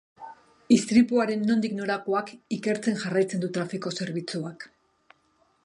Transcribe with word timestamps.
Istripuaren 0.75 1.43
nondik 1.49 1.75
norakoak 1.81 2.31
ikertzen 2.57 2.97
jarraitzen 3.03 3.45
du 3.45 3.51
trafiko 3.59 3.93
zerbitzuak. 3.99 4.67